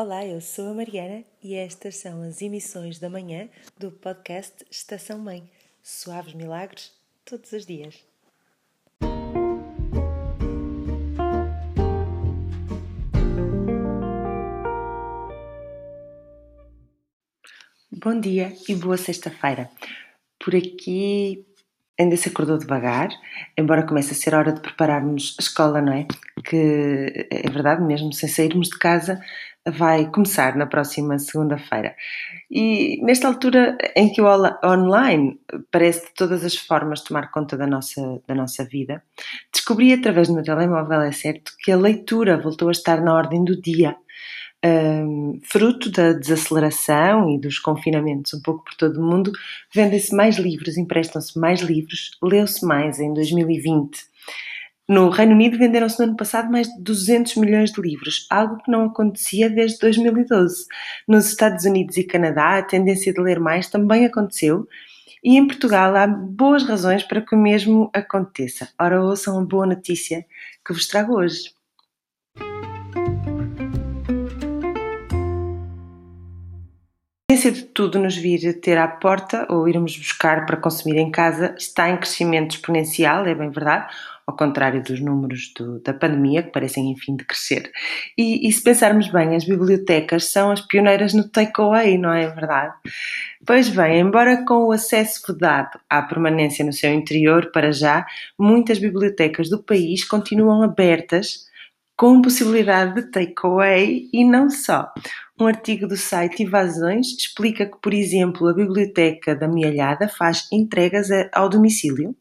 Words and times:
Olá, 0.00 0.24
eu 0.24 0.40
sou 0.40 0.70
a 0.70 0.74
Mariana 0.74 1.24
e 1.42 1.56
estas 1.56 1.96
são 1.96 2.22
as 2.22 2.40
emissões 2.40 3.00
da 3.00 3.10
manhã 3.10 3.48
do 3.76 3.90
podcast 3.90 4.64
Estação 4.70 5.18
Mãe. 5.18 5.50
Suaves 5.82 6.34
milagres 6.34 6.92
todos 7.24 7.50
os 7.50 7.66
dias. 7.66 7.96
Bom 17.90 18.20
dia 18.20 18.54
e 18.68 18.76
boa 18.76 18.96
sexta-feira. 18.96 19.68
Por 20.38 20.54
aqui 20.54 21.44
ainda 21.98 22.16
se 22.16 22.28
acordou 22.28 22.56
devagar, 22.56 23.08
embora 23.56 23.84
comece 23.84 24.12
a 24.12 24.14
ser 24.14 24.32
hora 24.32 24.52
de 24.52 24.60
prepararmos 24.60 25.34
a 25.36 25.42
escola, 25.42 25.82
não 25.82 25.92
é? 25.92 26.06
Que 26.44 27.26
é 27.30 27.50
verdade, 27.50 27.82
mesmo 27.82 28.12
sem 28.12 28.28
sairmos 28.28 28.68
de 28.68 28.78
casa, 28.78 29.20
vai 29.70 30.10
começar 30.10 30.56
na 30.56 30.66
próxima 30.66 31.18
segunda-feira. 31.18 31.94
E 32.50 33.00
nesta 33.02 33.28
altura 33.28 33.76
em 33.94 34.12
que 34.12 34.20
o 34.20 34.26
online 34.64 35.38
parece 35.70 36.06
de 36.06 36.14
todas 36.14 36.44
as 36.44 36.56
formas 36.56 37.02
tomar 37.02 37.30
conta 37.30 37.56
da 37.56 37.66
nossa, 37.66 38.22
da 38.26 38.34
nossa 38.34 38.64
vida, 38.64 39.02
descobri 39.52 39.92
através 39.92 40.28
do 40.28 40.34
meu 40.34 40.42
telemóvel, 40.42 41.00
é 41.02 41.12
certo, 41.12 41.52
que 41.62 41.70
a 41.70 41.76
leitura 41.76 42.38
voltou 42.38 42.68
a 42.68 42.72
estar 42.72 43.00
na 43.00 43.14
ordem 43.14 43.44
do 43.44 43.60
dia. 43.60 43.96
Um, 44.64 45.38
fruto 45.44 45.88
da 45.88 46.12
desaceleração 46.12 47.30
e 47.30 47.38
dos 47.38 47.60
confinamentos 47.60 48.34
um 48.34 48.42
pouco 48.42 48.64
por 48.64 48.74
todo 48.74 49.00
o 49.00 49.04
mundo, 49.04 49.30
vendem-se 49.72 50.12
mais 50.12 50.36
livros, 50.36 50.76
emprestam-se 50.76 51.38
mais 51.38 51.60
livros, 51.60 52.18
leu-se 52.20 52.66
mais 52.66 52.98
em 52.98 53.14
2020 53.14 54.17
no 54.88 55.10
Reino 55.10 55.32
Unido 55.32 55.58
venderam-se 55.58 55.98
no 55.98 56.06
ano 56.06 56.16
passado 56.16 56.50
mais 56.50 56.66
de 56.68 56.80
200 56.80 57.36
milhões 57.36 57.70
de 57.70 57.80
livros, 57.80 58.26
algo 58.30 58.56
que 58.56 58.70
não 58.70 58.86
acontecia 58.86 59.50
desde 59.50 59.78
2012. 59.78 60.66
Nos 61.06 61.26
Estados 61.26 61.64
Unidos 61.64 61.96
e 61.96 62.04
Canadá, 62.04 62.58
a 62.58 62.62
tendência 62.62 63.12
de 63.12 63.20
ler 63.20 63.38
mais 63.38 63.68
também 63.68 64.06
aconteceu, 64.06 64.66
e 65.22 65.36
em 65.36 65.46
Portugal 65.46 65.94
há 65.96 66.06
boas 66.06 66.64
razões 66.64 67.02
para 67.02 67.20
que 67.20 67.34
o 67.34 67.38
mesmo 67.38 67.90
aconteça. 67.92 68.68
Ora, 68.80 69.02
ouçam 69.02 69.38
a 69.38 69.44
boa 69.44 69.66
notícia 69.66 70.24
que 70.64 70.72
vos 70.72 70.86
trago 70.86 71.14
hoje. 71.14 71.57
Tendência 77.30 77.52
de 77.52 77.62
tudo 77.62 77.98
nos 77.98 78.16
vir 78.16 78.58
ter 78.58 78.78
à 78.78 78.88
porta 78.88 79.46
ou 79.50 79.68
irmos 79.68 79.94
buscar 79.98 80.46
para 80.46 80.56
consumir 80.56 80.96
em 80.96 81.10
casa 81.10 81.54
está 81.58 81.90
em 81.90 81.98
crescimento 81.98 82.52
exponencial, 82.52 83.26
é 83.26 83.34
bem 83.34 83.50
verdade 83.50 83.94
ao 84.26 84.34
contrário 84.34 84.82
dos 84.82 84.98
números 84.98 85.52
do, 85.54 85.78
da 85.80 85.92
pandemia, 85.92 86.42
que 86.42 86.50
parecem, 86.50 86.90
enfim, 86.90 87.16
de 87.16 87.24
crescer. 87.24 87.70
E, 88.16 88.48
e, 88.48 88.52
se 88.52 88.62
pensarmos 88.62 89.08
bem, 89.08 89.34
as 89.34 89.44
bibliotecas 89.44 90.30
são 90.30 90.50
as 90.50 90.60
pioneiras 90.62 91.12
no 91.12 91.28
takeaway, 91.28 91.98
não 91.98 92.12
é 92.12 92.26
verdade? 92.28 92.74
Pois 93.46 93.68
bem, 93.68 94.00
embora 94.00 94.44
com 94.46 94.64
o 94.64 94.72
acesso 94.72 95.22
vedado 95.26 95.78
à 95.88 96.02
permanência 96.02 96.64
no 96.64 96.72
seu 96.72 96.92
interior, 96.92 97.50
para 97.52 97.72
já, 97.72 98.06
muitas 98.38 98.78
bibliotecas 98.78 99.50
do 99.50 99.62
país 99.62 100.02
continuam 100.04 100.62
abertas 100.62 101.46
com 101.96 102.22
possibilidade 102.22 102.94
de 102.94 103.10
takeaway 103.10 104.08
e 104.12 104.24
não 104.24 104.48
só. 104.48 104.92
Um 105.40 105.46
artigo 105.46 105.86
do 105.86 105.96
site 105.96 106.42
Invasões 106.42 107.06
explica 107.16 107.64
que, 107.64 107.78
por 107.80 107.94
exemplo, 107.94 108.48
a 108.48 108.52
Biblioteca 108.52 109.36
da 109.36 109.46
Mialhada 109.46 110.08
faz 110.08 110.48
entregas 110.50 111.10
ao 111.32 111.48
domicílio. 111.48 112.16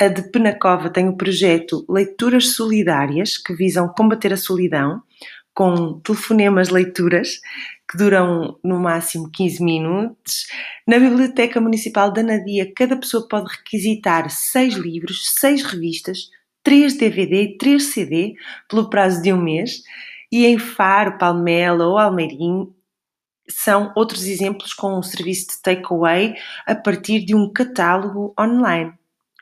A 0.00 0.08
de 0.08 0.22
Penacova 0.30 0.88
tem 0.88 1.06
o 1.06 1.16
projeto 1.16 1.84
Leituras 1.86 2.54
Solidárias, 2.54 3.36
que 3.36 3.52
visam 3.54 3.86
combater 3.88 4.32
a 4.32 4.38
solidão, 4.38 5.02
com 5.52 6.00
telefonemas 6.00 6.70
leituras, 6.70 7.38
que 7.90 7.98
duram 7.98 8.58
no 8.64 8.80
máximo 8.80 9.30
15 9.30 9.62
minutos. 9.62 10.46
Na 10.88 10.98
Biblioteca 10.98 11.60
Municipal 11.60 12.10
da 12.10 12.22
Nadia, 12.22 12.72
cada 12.74 12.96
pessoa 12.96 13.28
pode 13.28 13.54
requisitar 13.58 14.30
seis 14.30 14.72
livros, 14.72 15.34
seis 15.38 15.62
revistas, 15.62 16.30
três 16.62 16.96
DVD 16.96 17.42
e 17.42 17.58
três 17.58 17.92
CD 17.92 18.32
pelo 18.70 18.88
prazo 18.88 19.20
de 19.22 19.30
um 19.34 19.42
mês 19.42 19.82
e 20.34 20.46
em 20.46 20.58
Faro, 20.58 21.16
Palmela 21.16 21.86
ou 21.86 21.96
Almeirim 21.96 22.68
são 23.48 23.92
outros 23.94 24.24
exemplos 24.24 24.74
com 24.74 24.98
um 24.98 25.02
serviço 25.02 25.46
de 25.46 25.62
takeaway 25.62 26.34
a 26.66 26.74
partir 26.74 27.24
de 27.24 27.36
um 27.36 27.52
catálogo 27.52 28.34
online. 28.36 28.92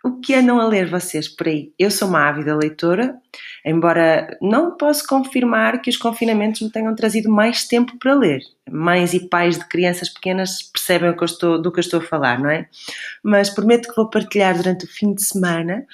O 0.04 0.20
que 0.20 0.34
andam 0.34 0.60
a 0.60 0.66
ler 0.66 0.90
vocês 0.90 1.28
por 1.28 1.48
aí? 1.48 1.72
Eu 1.78 1.90
sou 1.90 2.08
uma 2.08 2.28
ávida 2.28 2.54
leitora, 2.54 3.16
embora 3.64 4.36
não 4.42 4.76
posso 4.76 5.06
confirmar 5.06 5.80
que 5.80 5.88
os 5.88 5.96
confinamentos 5.96 6.60
me 6.60 6.70
tenham 6.70 6.94
trazido 6.94 7.30
mais 7.30 7.66
tempo 7.66 7.98
para 7.98 8.12
ler. 8.12 8.42
Mães 8.70 9.14
e 9.14 9.28
pais 9.30 9.58
de 9.58 9.66
crianças 9.68 10.10
pequenas 10.10 10.62
percebem 10.62 11.16
que 11.16 11.24
estou, 11.24 11.62
do 11.62 11.72
que 11.72 11.78
eu 11.78 11.82
estou 11.82 12.00
a 12.00 12.04
falar, 12.04 12.38
não 12.38 12.50
é? 12.50 12.68
Mas 13.22 13.48
prometo 13.48 13.88
que 13.88 13.96
vou 13.96 14.10
partilhar 14.10 14.54
durante 14.54 14.84
o 14.84 14.88
fim 14.88 15.14
de 15.14 15.24
semana, 15.24 15.86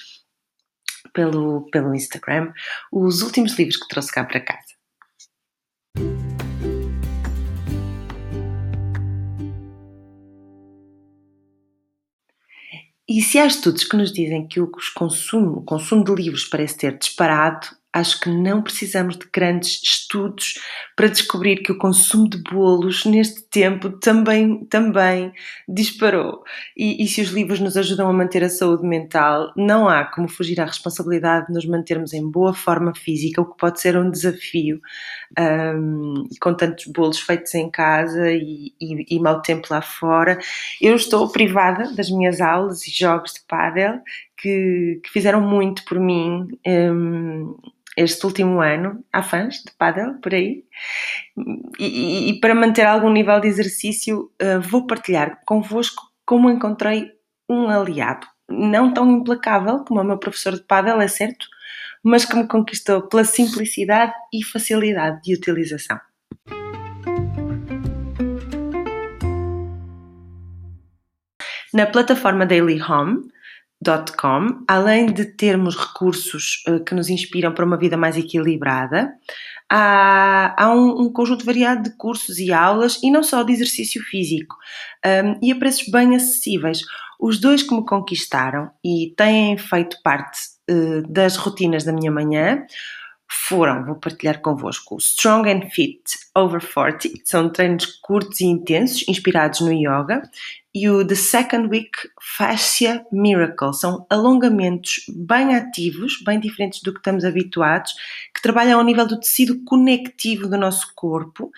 pelo, 1.13 1.71
pelo 1.71 1.95
Instagram, 1.95 2.53
os 2.91 3.23
últimos 3.23 3.57
livros 3.57 3.77
que 3.77 3.87
trouxe 3.87 4.11
cá 4.11 4.25
para 4.25 4.41
casa. 4.41 4.68
E 13.09 13.23
se 13.23 13.39
há 13.39 13.47
estudos 13.47 13.85
que 13.85 13.97
nos 13.97 14.13
dizem 14.13 14.47
que 14.47 14.61
o 14.61 14.71
consumo, 14.95 15.59
o 15.59 15.63
consumo 15.63 16.05
de 16.05 16.15
livros 16.15 16.45
parece 16.45 16.77
ter 16.77 16.99
disparado, 16.99 17.67
acho 17.99 18.21
que 18.21 18.31
não 18.31 18.63
precisamos 18.63 19.17
de 19.17 19.27
grandes 19.33 19.81
estudos 19.83 20.55
para 20.97 21.09
descobrir 21.09 21.63
que 21.63 21.73
o 21.73 21.79
consumo 21.79 22.29
de 22.29 22.43
bolos 22.43 23.05
neste 23.05 23.43
tempo 23.49 23.91
também, 23.91 24.65
também 24.67 25.33
disparou. 25.69 26.43
E, 26.77 27.03
e, 27.03 27.07
se 27.09 27.21
os 27.21 27.29
livros 27.29 27.61
nos 27.61 27.77
ajudam 27.77 28.09
a 28.09 28.13
manter 28.13 28.43
a 28.43 28.49
saúde 28.49 28.87
mental, 28.87 29.53
não 29.57 29.89
há 29.89 30.05
como 30.05 30.29
fugir 30.29 30.61
à 30.61 30.65
responsabilidade 30.65 31.47
de 31.47 31.53
nos 31.53 31.67
mantermos 31.67 32.13
em 32.13 32.29
boa 32.29 32.55
forma 32.55 32.93
física, 32.95 33.43
o 33.43 33.47
que 33.47 33.57
pode 33.57 33.81
ser 33.81 33.97
um 33.97 34.11
desafio 34.11 34.81
um, 35.39 36.25
com 36.41 36.55
tantos 36.55 36.87
bolos 36.87 37.21
feitos 37.21 37.55
em 37.55 37.71
casa 37.71 38.31
e, 38.33 38.73
e, 38.81 39.17
e 39.17 39.21
mau 39.21 39.43
tempo 39.43 39.69
lá 39.71 39.83
fora. 39.83 40.39
Eu 40.81 40.97
estou 40.97 41.29
privada 41.31 41.93
das 41.95 42.11
minhas 42.11 42.41
aulas 42.41 42.87
e 42.87 42.91
jogos 42.91 43.35
de 43.35 43.41
pádel 43.47 44.01
que, 44.37 45.01
que 45.03 45.11
fizeram 45.11 45.41
muito 45.41 45.85
por 45.85 45.99
mim. 45.99 46.49
Um, 46.67 47.55
este 47.99 48.25
último 48.25 48.61
ano. 48.61 49.05
Há 49.13 49.23
fãs 49.23 49.57
de 49.57 49.73
paddle 49.77 50.21
por 50.23 50.33
aí? 50.33 50.65
E, 51.79 52.31
e, 52.31 52.41
para 52.41 52.55
manter 52.55 52.87
algum 52.87 53.11
nível 53.11 53.41
de 53.41 53.49
exercício, 53.49 54.31
uh, 54.41 54.61
vou 54.61 54.87
partilhar 54.87 55.41
convosco 55.45 56.03
como 56.25 56.49
encontrei 56.49 57.11
um 57.49 57.69
aliado. 57.69 58.27
Não 58.49 58.95
tão 58.95 59.11
implacável 59.11 59.85
como 59.85 60.01
o 60.01 60.05
meu 60.05 60.19
professor 60.19 60.55
de 60.55 60.63
paddle, 60.63 61.03
é 61.03 61.09
certo, 61.09 61.47
mas 62.03 62.25
que 62.25 62.37
me 62.37 62.47
conquistou 62.47 63.03
pela 63.09 63.25
simplicidade 63.25 64.13
e 64.33 64.45
facilidade 64.45 65.21
de 65.23 65.35
utilização. 65.35 65.99
Na 71.75 71.87
plataforma 71.87 72.47
Daily 72.47 72.81
Home, 72.81 73.29
Com, 74.21 74.65
além 74.67 75.07
de 75.07 75.25
termos 75.25 75.77
recursos 75.77 76.65
uh, 76.67 76.83
que 76.83 76.95
nos 76.95 77.09
inspiram 77.09 77.55
para 77.55 77.65
uma 77.65 77.79
vida 77.79 77.97
mais 77.97 78.17
equilibrada, 78.17 79.13
há, 79.71 80.55
há 80.61 80.75
um, 80.75 81.03
um, 81.03 81.13
conjunto 81.13 81.45
variado 81.45 81.85
de 81.85 81.97
cursos 81.97 82.39
e 82.39 82.53
aulas 82.53 83.01
e 83.03 83.11
não 83.11 83.23
só 83.23 83.43
de 83.45 83.53
exercício 83.53 84.03
físico 84.03 84.57
um, 85.07 85.39
e 85.41 85.53
a 85.53 85.57
preços 85.57 85.89
bem 85.89 86.17
acessíveis. 86.17 86.81
Os 87.21 87.41
dois 87.41 87.63
que 87.63 87.75
me 87.75 87.85
conquistaram 87.87 88.71
e 88.85 89.15
têm 89.17 89.57
feito 89.57 89.97
parte 90.03 90.39
uh, 90.71 91.03
das 91.09 91.37
rotinas 91.37 91.85
da 91.85 91.93
minha 91.93 92.11
manhã 92.11 92.67
foram, 93.31 93.85
vou 93.85 93.97
partilhar 93.97 94.41
convosco, 94.41 94.95
o 94.95 94.99
Strong 94.99 95.51
and 95.51 95.71
Fit 95.71 96.03
Over 96.35 96.61
40, 96.61 97.09
são 97.25 97.51
treinos 97.51 97.87
curtos 98.01 98.41
e 98.41 98.47
intensos, 98.47 99.07
inspirados 99.09 99.61
no 99.61 99.73
yoga, 99.73 100.23
e 100.75 100.89
o 100.89 101.05
The 101.05 101.15
Second 101.15 101.69
Week 101.69 101.91
Fascia 102.21 103.05
Miracle. 103.11 103.75
São 103.75 104.07
alongamentos 104.09 105.03
bem 105.09 105.57
ativos, 105.57 106.23
bem 106.25 106.39
diferentes 106.39 106.83
do 106.83 106.93
que 106.93 107.01
estamos 107.01 107.25
habituados, 107.25 107.95
que 108.35 108.41
trabalham 108.41 108.79
ao 108.79 108.85
nível 108.85 109.07
do 109.07 109.19
tecido 109.19 109.65
conectivo 109.65 110.47
do 110.47 110.57
nosso 110.57 110.93
corpo. 110.95 111.51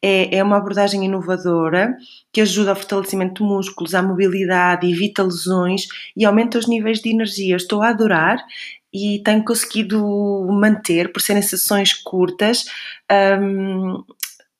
É, 0.00 0.36
é 0.36 0.42
uma 0.42 0.58
abordagem 0.58 1.04
inovadora 1.04 1.96
que 2.32 2.40
ajuda 2.40 2.70
ao 2.70 2.76
fortalecimento 2.76 3.42
de 3.42 3.48
músculos, 3.48 3.94
à 3.94 4.02
mobilidade, 4.02 4.88
evita 4.88 5.24
lesões 5.24 5.88
e 6.16 6.24
aumenta 6.24 6.58
os 6.58 6.68
níveis 6.68 7.00
de 7.00 7.10
energia. 7.10 7.56
Estou 7.56 7.82
a 7.82 7.88
adorar 7.88 8.38
e 8.92 9.22
tenho 9.22 9.44
conseguido 9.44 10.00
manter, 10.50 11.12
por 11.12 11.20
serem 11.20 11.42
sessões 11.42 11.92
curtas, 11.92 12.64
um, 13.40 14.04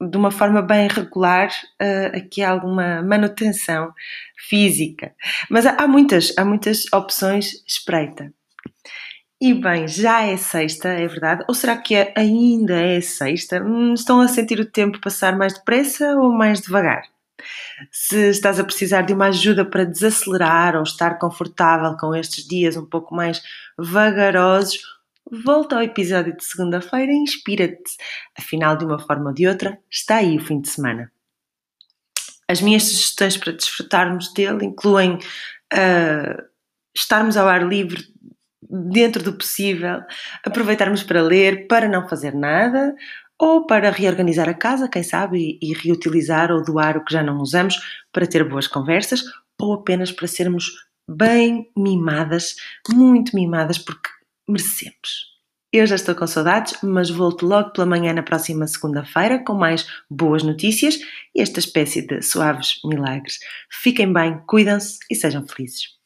de 0.00 0.16
uma 0.16 0.30
forma 0.30 0.62
bem 0.62 0.88
regular 0.88 1.48
uh, 1.80 2.16
aqui 2.16 2.42
alguma 2.42 3.02
manutenção 3.02 3.92
física. 4.36 5.12
Mas 5.50 5.66
há, 5.66 5.72
há, 5.72 5.88
muitas, 5.88 6.32
há 6.36 6.44
muitas 6.44 6.84
opções 6.92 7.64
espreita. 7.66 8.32
E 9.40 9.54
bem, 9.54 9.86
já 9.86 10.22
é 10.22 10.36
sexta, 10.36 10.88
é 10.88 11.06
verdade? 11.06 11.44
Ou 11.48 11.54
será 11.54 11.76
que 11.76 11.94
é, 11.94 12.12
ainda 12.16 12.74
é 12.74 13.00
sexta? 13.00 13.62
Hum, 13.62 13.94
estão 13.94 14.20
a 14.20 14.28
sentir 14.28 14.58
o 14.58 14.66
tempo 14.70 15.00
passar 15.00 15.36
mais 15.36 15.54
depressa 15.54 16.16
ou 16.16 16.32
mais 16.32 16.60
devagar? 16.60 17.04
Se 17.90 18.30
estás 18.30 18.58
a 18.58 18.64
precisar 18.64 19.02
de 19.02 19.12
uma 19.12 19.26
ajuda 19.26 19.64
para 19.64 19.84
desacelerar 19.84 20.76
ou 20.76 20.82
estar 20.82 21.18
confortável 21.18 21.96
com 21.96 22.14
estes 22.14 22.46
dias 22.46 22.76
um 22.76 22.86
pouco 22.86 23.14
mais 23.14 23.42
vagarosos, 23.78 24.80
volta 25.30 25.76
ao 25.76 25.82
episódio 25.82 26.36
de 26.36 26.44
segunda-feira 26.44 27.12
e 27.12 27.16
inspira-te. 27.16 27.96
Afinal, 28.36 28.76
de 28.76 28.84
uma 28.84 28.98
forma 28.98 29.28
ou 29.28 29.34
de 29.34 29.46
outra, 29.46 29.78
está 29.90 30.16
aí 30.16 30.36
o 30.36 30.44
fim 30.44 30.60
de 30.60 30.68
semana. 30.68 31.12
As 32.48 32.60
minhas 32.60 32.84
sugestões 32.84 33.36
para 33.36 33.52
desfrutarmos 33.52 34.32
dele 34.32 34.64
incluem 34.64 35.16
uh, 35.16 36.42
estarmos 36.94 37.36
ao 37.36 37.46
ar 37.46 37.66
livre 37.66 38.02
dentro 38.70 39.22
do 39.22 39.32
possível, 39.32 40.00
aproveitarmos 40.44 41.02
para 41.02 41.22
ler, 41.22 41.66
para 41.66 41.88
não 41.88 42.08
fazer 42.08 42.34
nada, 42.34 42.94
ou 43.38 43.66
para 43.66 43.90
reorganizar 43.90 44.48
a 44.48 44.54
casa, 44.54 44.88
quem 44.88 45.02
sabe, 45.02 45.58
e, 45.62 45.72
reutilizar 45.72 46.50
ou 46.50 46.64
doar 46.64 46.96
o 46.96 47.04
que 47.04 47.12
já 47.12 47.22
não 47.22 47.38
usamos 47.38 47.76
para 48.12 48.26
ter 48.26 48.42
boas 48.48 48.66
conversas, 48.66 49.22
ou 49.60 49.74
apenas 49.74 50.10
para 50.10 50.26
sermos 50.26 50.72
bem 51.08 51.70
mimadas, 51.76 52.56
muito 52.92 53.34
mimadas, 53.34 53.78
porque 53.78 54.10
merecemos. 54.48 55.28
Eu 55.72 55.86
já 55.86 55.96
estou 55.96 56.14
com 56.14 56.26
saudades, 56.26 56.78
mas 56.82 57.10
volto 57.10 57.46
logo 57.46 57.70
pela 57.70 57.86
manhã 57.86 58.12
na 58.14 58.22
próxima 58.22 58.66
segunda-feira 58.66 59.44
com 59.44 59.52
mais 59.52 59.86
boas 60.10 60.42
notícias 60.42 60.98
e 61.34 61.42
esta 61.42 61.60
espécie 61.60 62.06
de 62.06 62.22
suaves 62.22 62.80
milagres. 62.84 63.38
Fiquem 63.70 64.10
bem, 64.10 64.40
cuidam-se 64.46 64.98
e 65.10 65.14
sejam 65.14 65.46
felizes. 65.46 65.97